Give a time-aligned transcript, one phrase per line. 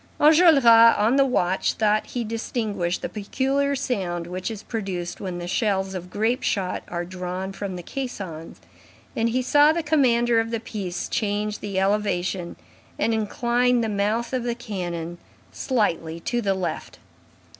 [0.19, 5.47] Enjolras, on the watch, thought he distinguished the peculiar sound which is produced when the
[5.47, 8.59] shells of grape shot are drawn from the caissons,
[9.15, 12.55] and he saw the commander of the piece change the elevation
[12.97, 15.19] and incline the mouth of the cannon
[15.51, 16.97] slightly to the left.